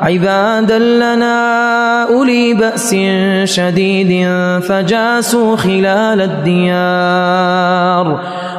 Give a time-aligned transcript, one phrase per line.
[0.00, 2.96] عبادا لنا أولي بأس
[3.44, 4.28] شديد
[4.68, 8.20] فجاسوا خلال الديار.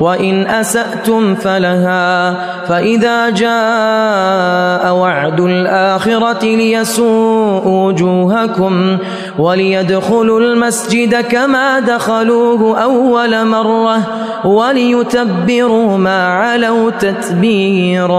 [0.00, 2.34] وإن أسأتم فلها
[2.66, 8.98] فإذا جاء وعد الآخرة ليسوء وجوهكم
[9.38, 13.98] وليدخلوا المسجد كما دخلوه أول مرة
[14.44, 18.10] وليتبروا ما علوا تتبيراً.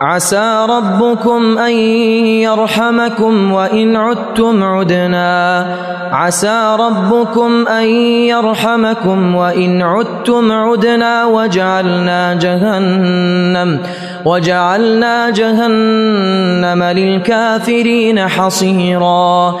[0.00, 1.72] عسى ربكم أن
[2.42, 5.66] يرحمكم وإن عدتم عدنا.
[6.12, 7.84] عسى ربكم أن
[8.30, 11.24] يرحمكم وإن عدتم عدنا.
[11.24, 13.80] وجعلنا جهنم
[14.24, 19.60] وجعلنا جهنم للكافرين حصيرا.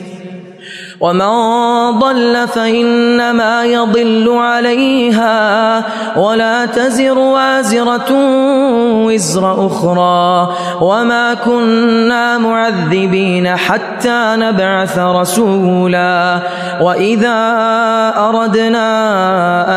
[1.01, 5.83] ومن ضل فإنما يضل عليها
[6.17, 8.11] ولا تزر وازرة
[9.05, 16.39] وزر أخرى وما كنا معذبين حتى نبعث رسولا
[16.81, 17.39] وإذا
[18.17, 18.89] أردنا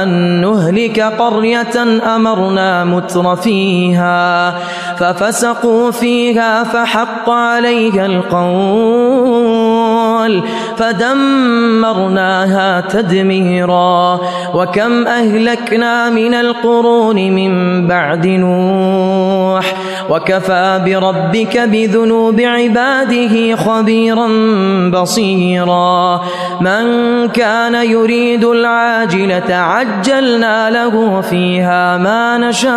[0.02, 0.08] أن
[0.40, 4.54] نهلك قرية أمرنا متر فيها
[4.96, 9.63] ففسقوا فيها فحق عليها القول
[10.26, 10.42] الجبال
[10.76, 14.20] فدمرناها تدميرا
[14.54, 19.74] وكم أهلكنا من القرون من بعد نوح
[20.10, 24.28] وكفى بربك بذنوب عباده خبيرا
[24.90, 26.20] بصيرا
[26.60, 26.84] من
[27.28, 32.74] كان يريد العاجلة عجلنا له فيها ما نشاء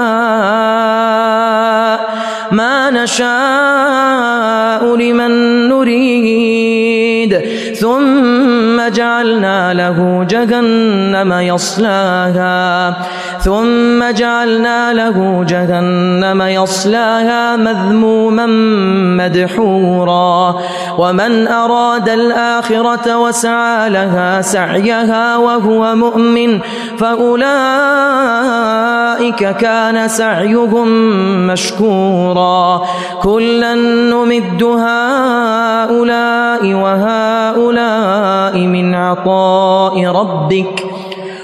[2.52, 5.32] ما نشاء لمن
[5.70, 7.37] نريد
[7.80, 12.96] ثم جعلنا له جهنم يصلاها.
[13.40, 18.46] ثم جعلنا له جهنم يصلاها مذموما
[19.18, 20.56] مدحورا.
[20.98, 26.60] ومن أراد الآخرة وسعى لها سعيها وهو مؤمن
[26.98, 27.48] فأولئك
[29.58, 30.88] كان سعيهم
[31.48, 32.82] مشكورا.
[33.24, 37.27] كلا نمد هؤلاء وهؤلاء
[38.68, 40.86] من عطاء ربك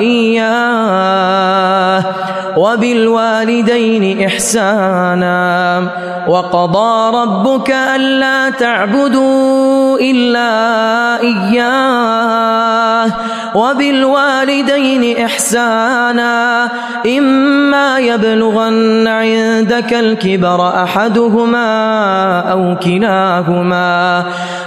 [0.00, 2.04] إياه.
[2.56, 5.82] وبالوالدين إحسانا.
[6.28, 10.50] وقضى ربك ألا تعبدوا إلا
[11.20, 13.10] إياه.
[13.54, 16.68] وبالوالدين إحسانا.
[17.18, 24.24] إما يبلغن عندك الكبر أحدهما أو كلاهما.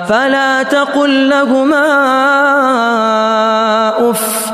[0.10, 1.90] فلا تقل لهما
[4.10, 4.54] أف.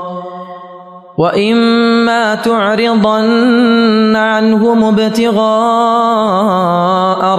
[1.21, 5.35] وإما تعرضن عنهم ابتغاء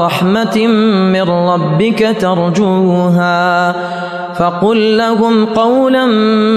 [0.00, 0.66] رحمة
[1.16, 3.74] من ربك ترجوها
[4.34, 6.06] فقل لهم قولا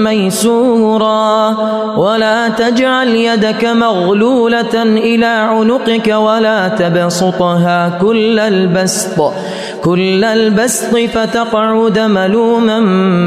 [0.04, 1.56] ميسورا
[1.96, 9.32] ولا تجعل يدك مغلولة إلى عنقك ولا تبسطها كل البسط
[9.86, 12.80] كل البسط فتقعد ملوما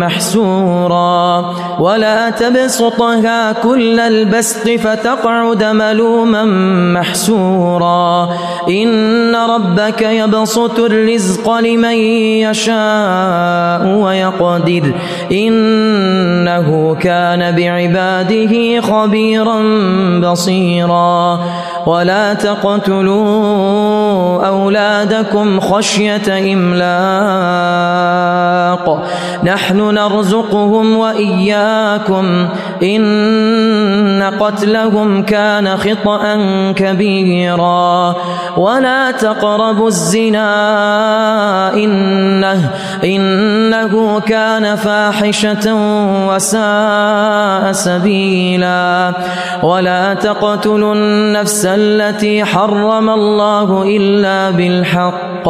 [0.08, 1.46] محسورا.
[1.80, 6.46] ولا تبسطها كل البسط فتقعد ملوما
[7.00, 8.30] محسورا.
[8.70, 11.98] إن ربك يبسط الرزق لمن
[12.44, 14.94] يشاء ويقدر.
[15.32, 19.62] إنه كان بعباده خبيرا
[20.20, 21.39] بصيرا.
[21.86, 23.69] ولا تقتلوا
[24.48, 26.79] أولادكم خشية إملاق.
[29.43, 32.48] نحن نرزقهم وإياكم.
[32.83, 33.01] إن
[34.24, 36.38] قتلهم كان خطأ
[36.76, 38.16] كبيرا.
[38.58, 40.54] ولا تقربوا الزنا
[41.74, 42.72] إنه,
[43.04, 45.76] إنه كان فاحشة
[46.28, 49.14] وساء سبيلا.
[49.64, 55.50] ولا تقتلوا النفس التي حرم الله إلا بالحق.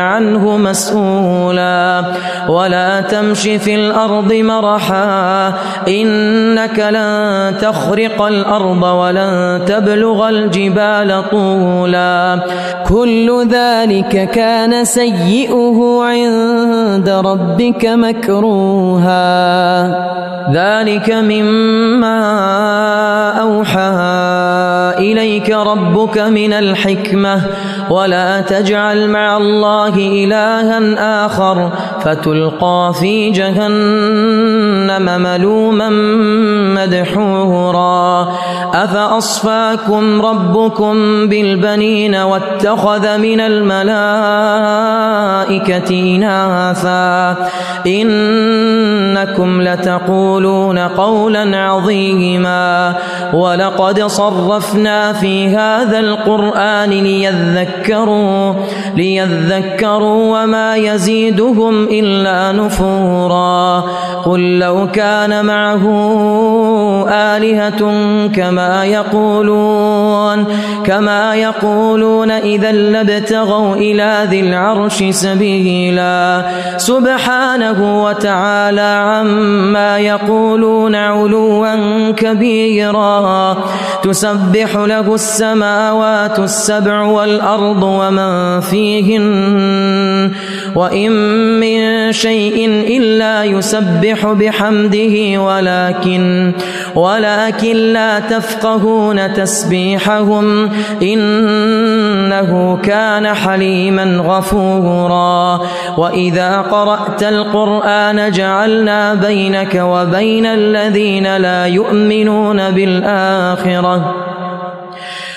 [0.01, 2.03] عنه مسؤولا.
[2.49, 5.47] ولا تمش في الأرض مرحا.
[5.87, 12.39] إنك لن تخرق الأرض ولن تبلغ الجبال طولا.
[12.87, 19.21] كل ذلك كان سيئه عند ربك مكروها.
[20.53, 22.21] ذلك مما
[23.41, 24.70] أوحى.
[25.01, 27.41] إليك ربك من الحكمة
[27.89, 35.89] ولا تجعل مع الله إلها آخر فتلقى في جهنم ملوما
[36.75, 38.27] مدحورا.
[38.73, 40.93] أفأصفاكم ربكم
[41.27, 43.79] بالبنين واتخذ من الملائكة
[46.15, 47.35] إناثا؟
[47.87, 52.95] إنكم لتقولون قولا عظيما.
[53.33, 54.90] ولقد صرفنا
[55.21, 58.53] في هذا القرآن ليذكروا
[58.95, 63.83] ليذكروا وما يزيدهم إلا نفورا.
[64.25, 65.85] قل لو كان معه
[67.09, 67.81] آلهة
[68.35, 70.45] كما يقولون
[70.85, 76.45] كما يقولون إذا لابتغوا إلى ذي العرش سبيلا.
[76.77, 83.57] سبحانه وتعالى عما يقولون علوا كبيرا.
[84.03, 90.31] تسبح له السماوات السبع والأرض ومن فيهن
[90.75, 91.11] وإن
[91.59, 92.65] من شيء
[92.97, 96.51] إلا يسبح بحمده ولكن
[96.95, 100.69] ولكن لا تفقهون تسبيحهم
[101.01, 105.61] إنه كان حليما غفورا
[105.97, 114.30] وإذا قرأت القرآن جعلنا بينك وبين الذين لا يؤمنون بالآخرة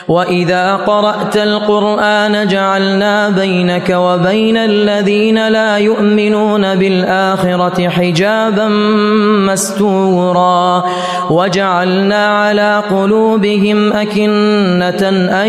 [0.09, 8.69] وإذا قرأت القرآن جعلنا بينك وبين الذين لا يؤمنون بالآخرة حجابا
[9.49, 10.85] مستورا
[11.31, 15.09] وجعلنا على قلوبهم أكنة
[15.43, 15.49] أن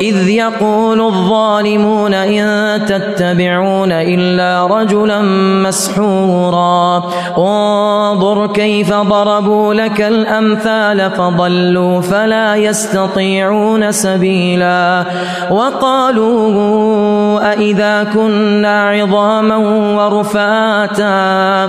[0.00, 5.22] إذ يقول الظالمون إن تتبعون إلا رجلا
[5.62, 7.02] مسحورا.
[7.38, 15.04] انظر كيف ضربوا لك الأمثال فضلوا فلا يستطيعون سبيلا.
[15.50, 19.56] وقالوا أإذا كنا عظاما
[19.96, 21.68] ورفاتا.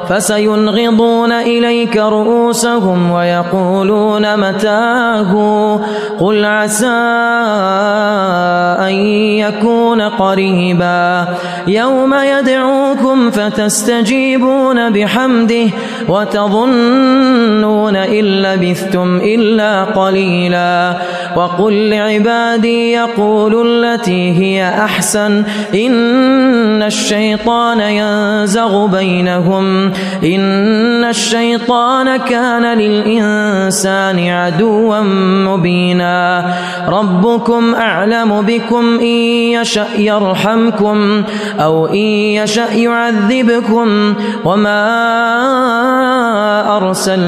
[0.11, 5.31] فسينغضون إليك رؤوسهم ويقولون متاه.
[6.19, 6.87] قل عسى
[8.79, 8.93] أن
[9.39, 11.27] يكون قريبا.
[11.67, 15.67] يوم يدعوكم فتستجيبون بحمده
[16.09, 17.30] وتظنون
[17.95, 20.97] إن لبثتم إلا قليلا
[21.35, 25.43] وقل لعبادي يقولوا التي هي أحسن
[25.73, 29.91] إن الشيطان ينزغ بينهم
[30.23, 34.99] إن الشيطان كان للإنسان عدوا
[35.47, 36.45] مبينا
[36.87, 39.05] ربكم أعلم بكم إن
[39.55, 41.23] يشأ يرحمكم
[41.59, 44.81] أو إن يشأ يعذبكم وما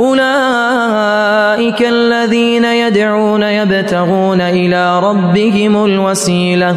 [0.00, 6.76] أولئك الذين يدعون يبتغون إلى ربهم الوسيلة.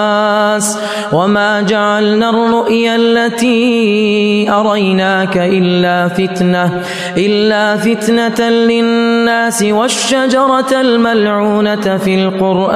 [1.13, 6.81] وما جعلنا الرؤيا التي أريناك إلا فتنة
[7.17, 12.71] إلا فتنة للناس والشجرة الملعونة في القرآن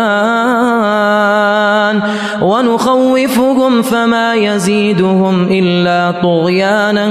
[2.41, 7.05] ونخوفهم فما يزيدهم إلا طغيانا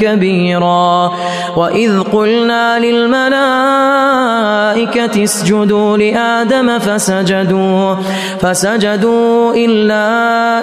[0.00, 1.12] كبيرا.
[1.56, 3.36] وإذ قلنا للملائكة
[5.24, 7.94] اسجدوا لآدم فسجدوا
[8.40, 10.05] فسجدوا إلا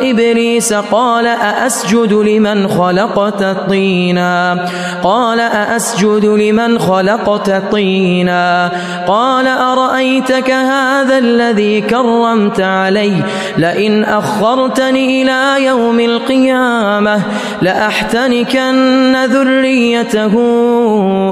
[0.02, 4.66] إبليس قال أأسجد لمن خلقت طينا؟
[5.04, 8.72] قال أأسجد لمن خلقت طينا؟
[9.08, 13.14] قال أرأيتك هذا الذي كرمت علي؟
[13.58, 17.20] لئن أخرتني إلى يوم القيامة
[17.62, 20.34] لأحتنكن ذريته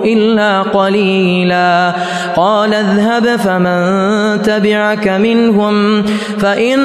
[0.06, 1.94] إلا قليلا.
[2.36, 6.03] قال اذهب فمن تبعك منهم
[6.39, 6.82] فإن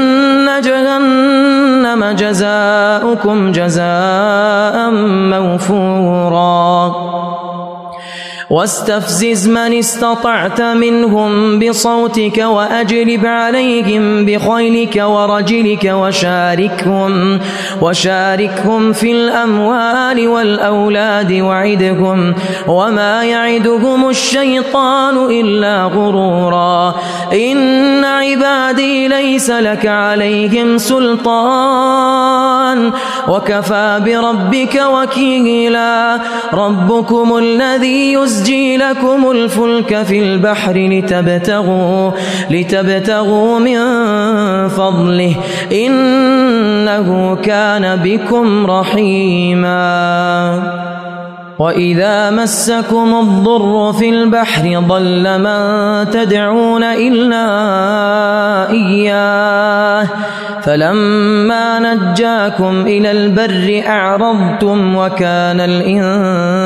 [0.65, 1.16] جهنم
[2.17, 4.91] جزاؤكم جزاء
[5.31, 6.95] موفورا.
[8.51, 17.41] واستفزز من استطعت منهم بصوتك وأجلب عليهم بخيلك ورجلك وشاركهم
[17.83, 22.35] وشاركهم في الأموال والأولاد وعدهم
[22.69, 26.95] وما يعدهم الشيطان إلا غرورا.
[27.33, 32.27] إن عبادي ليس لك عليهم سلطان.
[33.29, 36.21] وكفى بربك وكيلا.
[36.53, 42.11] ربكم الذي يزجي لكم الفلك في البحر لتبتغوا
[42.51, 43.79] لتبتغوا من
[44.69, 45.35] فضله.
[45.73, 49.77] إنه كان بكم رحيما.
[51.59, 57.47] وإذا مسكم الضر في البحر ضل من تدعون إلا
[58.71, 60.07] إياه.
[60.63, 66.66] فلما نجاكم إلى البر أعرضتم وكان الإنسان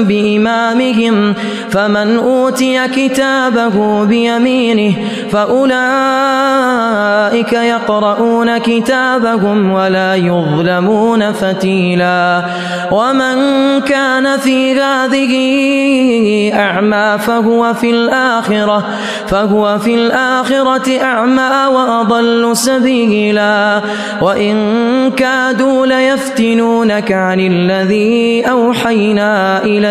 [0.03, 1.33] بإمامهم
[1.69, 4.95] فمن أوتي كتابه بيمينه
[5.31, 12.43] فأولئك أولئك يقرؤون كتابهم ولا يظلمون فتيلا.
[12.91, 13.35] ومن
[13.81, 15.33] كان في هذه
[16.53, 18.83] أعمى فهو في الآخرة
[19.27, 23.81] فهو في الآخرة أعمى وأضل سبيلا.
[24.21, 24.55] وإن
[25.11, 29.90] كادوا ليفتنونك عن الذي أوحينا إليك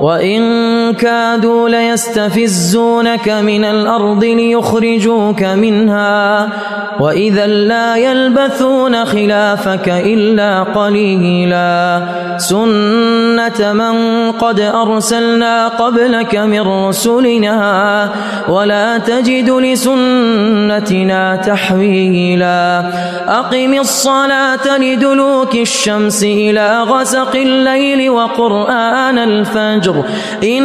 [0.00, 6.48] وإن كادوا ليستفزونك من الأرض ليخرجوك منها.
[7.00, 12.02] وإذا لا يلبثون خلافك إلا قليلا.
[12.36, 13.96] سنة من
[14.32, 18.08] قد أرسلنا قبلك من رسلنا
[18.48, 22.84] ولا تجد لسنتنا تحويلا.
[23.28, 29.87] أقم الصلاة لدلوك الشمس إلى غسق الليل وقرآن الفجر.
[30.44, 30.64] إن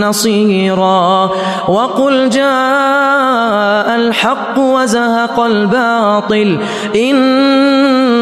[0.00, 1.30] نصيرا.
[1.68, 6.58] وقل جاء الحق وزهق الباطل.
[6.96, 7.81] إن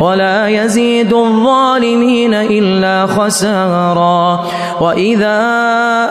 [0.00, 4.44] ولا يزيد الظالمين إلا خسارا.
[4.80, 5.38] وإذا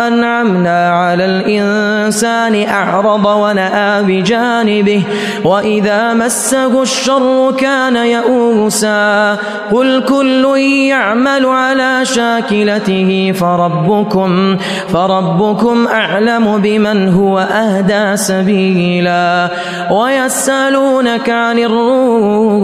[0.08, 5.04] أنعمنا على الإنسان أعرض ونأى بجانبه
[5.44, 9.38] وإذا مسه الشر كان يئوسا.
[9.72, 10.58] قل كل
[10.90, 14.58] يعمل على شاكلته فربكم
[14.94, 19.50] فربكم أعلم بمن هو أهدى سبيلا.
[19.92, 22.64] ويسألونك عن الروح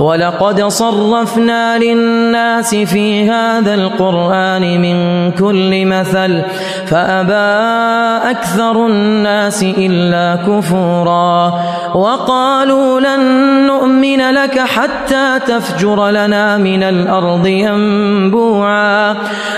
[0.00, 6.42] ولقد صرفنا للناس في هذا القرآن من كل مثل
[6.86, 7.50] فأبى
[8.30, 11.60] أكثر الناس إلا كفورا.
[11.94, 13.20] وقالوا لن
[13.66, 19.16] نؤمن لك حتى تفجر لنا من الأرض ينبوعا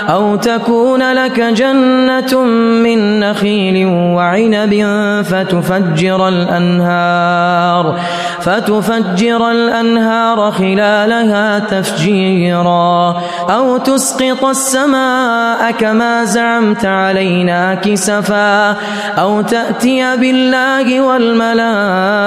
[0.09, 2.43] أو تكون لك جنة
[2.83, 4.85] من نخيل وعنب
[5.25, 7.99] فتفجر الأنهار
[8.41, 18.75] فتفجر الأنهار خلالها تفجيرا أو تسقط السماء كما زعمت علينا كسفا
[19.17, 22.26] أو تأتي بالله والملائكة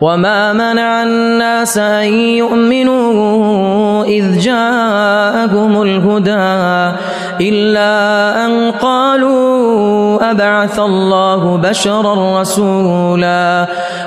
[0.00, 6.96] وما منع الناس أن يؤمنوا إذ جاءهم الهدى
[7.40, 13.66] إلا أن قالوا أبعث الله بشرا رسولا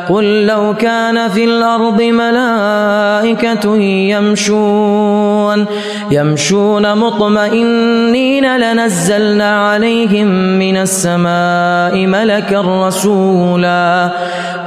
[0.10, 5.66] قل لو كان في الأرض ملائكة يمشون
[6.12, 10.28] يمشون مطمئنين لنزلنا عليهم
[10.60, 14.12] من السماء ملكا رسولا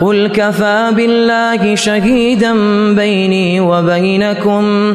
[0.01, 2.53] قل كفى بالله شهيدا
[2.95, 4.95] بيني وبينكم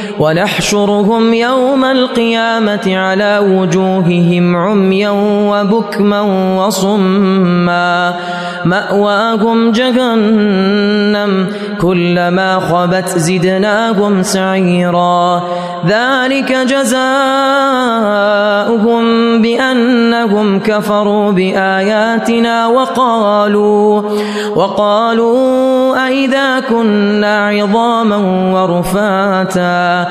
[0.21, 5.09] ونحشرهم يوم القيامة على وجوههم عميا
[5.49, 6.21] وبكما
[6.57, 8.13] وصما.
[8.65, 11.47] مأواهم جهنم
[11.81, 15.43] كلما خبت زدناهم سعيرا.
[15.87, 17.01] ذلك جزاؤهم
[19.41, 24.01] بأنهم كفروا بآياتنا وقالوا
[24.55, 28.17] وقالوا أئذا كنا عظاما
[28.53, 30.10] ورفاتا.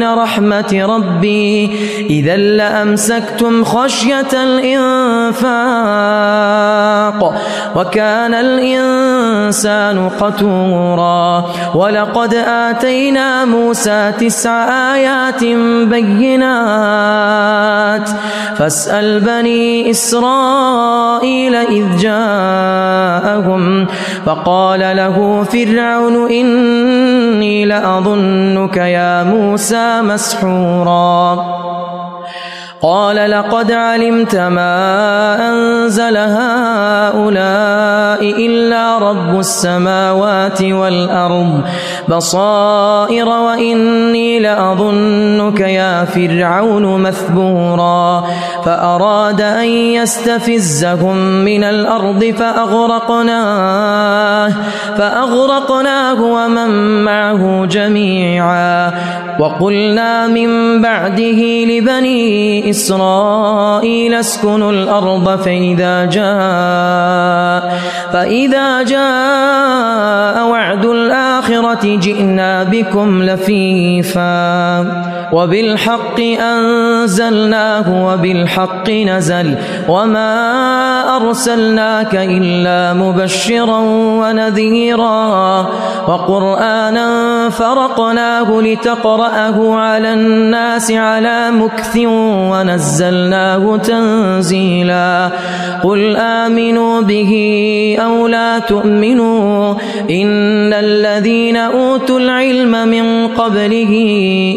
[0.00, 1.70] رحمة ربي.
[2.10, 5.42] إذا لأمسكتم خشية الإنفاق
[7.76, 11.44] وكان الإنسان قتورا.
[11.74, 15.44] ولقد آتينا موسى تسع آيات
[15.90, 17.62] بينات.
[18.56, 23.86] فاسأل بني إسرائيل إذ جاءهم
[24.26, 31.61] فقال له فرعون إني لأظنك يا موسى مسحورا.
[32.82, 37.22] قال لقد علمت ما أنزل هؤلاء
[38.46, 41.60] إلا رب السماوات والأرض
[42.08, 48.24] بصائر وإني لأظنك يا فرعون مثبورا
[48.64, 53.72] فأراد أن يستفزهم من الأرض فأغرقناه
[54.98, 58.92] فأغرقناه ومن معه جميعا
[59.38, 67.62] وقلنا من بعده لبني إسرائيل اسكنوا الأرض فإذا جاء
[68.12, 75.21] فإذا جاء وعد الآخرة جئنا بكم لفيفا.
[75.32, 79.54] وبالحق أنزلناه وبالحق نزل
[79.88, 80.32] وما
[81.16, 83.78] أرسلناك إلا مبشرا
[84.20, 85.68] ونذيرا
[86.08, 91.96] وقرآنا فرقناه لتقرأه على الناس على مكث
[92.52, 95.30] ونزلناه تنزيلا
[95.82, 97.32] قل آمنوا به
[98.04, 99.74] أو لا تؤمنوا
[100.10, 103.92] إن الذين أوتوا العلم من قبله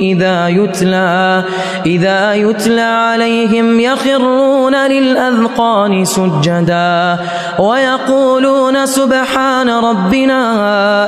[0.01, 1.43] إذا يتلى
[1.86, 7.17] إذا يتلى عليهم يخرون للأذقان سجدا
[7.60, 10.41] ويقولون سبحان ربنا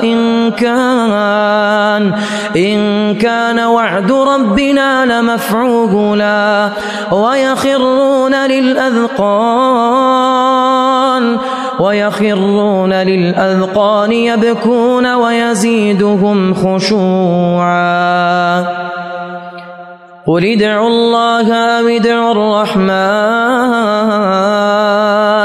[0.03, 2.13] إن كان
[2.55, 6.69] إن كان وعد ربنا لمفعولا
[7.11, 10.07] ويخرون للأذقان
[11.79, 18.07] ويخرون للأذقان يبكون ويزيدهم خشوعا.
[20.27, 22.31] قل ادعوا الله أو ادعوا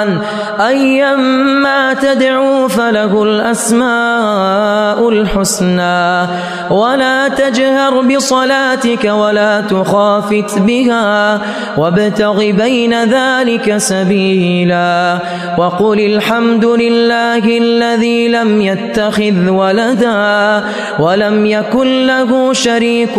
[0.02, 6.26] الرحمن أيما تدعوا فله الأسماء الحسنى.
[6.70, 11.40] ولا تجهر بصلاتك ولا تخافت بها
[11.76, 15.18] وابتغ بين ذلك سبيلا.
[15.58, 20.64] وقل الحمد لله الذي لم يتخذ ولدا
[20.98, 23.14] ولم يكن له شريك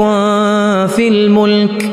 [0.96, 1.93] في الملك.